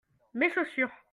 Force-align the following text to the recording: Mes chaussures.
Mes 0.33 0.49
chaussures. 0.49 0.89